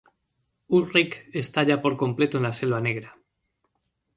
Ulrich 0.67 1.29
está 1.31 1.61
ya 1.61 1.79
por 1.83 1.95
completo 1.95 2.37
en 2.37 2.43
la 2.45 2.53
Selva 2.53 2.81
Negra. 2.81 3.19